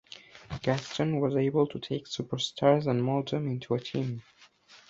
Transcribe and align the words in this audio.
Gaston 0.63 1.19
was 1.19 1.35
able 1.35 1.67
to 1.67 1.77
take 1.77 2.07
superstars 2.07 2.87
and 2.87 3.03
mold 3.03 3.27
them 3.27 3.45
into 3.47 3.75
a 3.75 3.79
team. 3.79 4.23